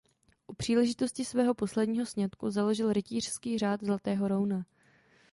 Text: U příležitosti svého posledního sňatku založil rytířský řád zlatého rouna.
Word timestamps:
U 0.47 0.53
příležitosti 0.53 1.25
svého 1.25 1.53
posledního 1.53 2.05
sňatku 2.05 2.49
založil 2.49 2.93
rytířský 2.93 3.57
řád 3.59 3.83
zlatého 3.83 4.27
rouna. 4.27 4.65